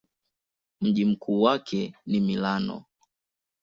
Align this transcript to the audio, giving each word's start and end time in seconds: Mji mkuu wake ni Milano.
Mji 0.81 1.05
mkuu 1.05 1.41
wake 1.41 1.93
ni 2.05 2.19
Milano. 2.19 2.83